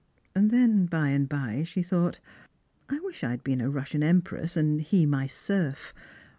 [0.33, 2.15] And then by and by she thonght:
[2.55, 2.57] *'
[2.89, 5.93] I wish I had been a Russian empress, and he my serf.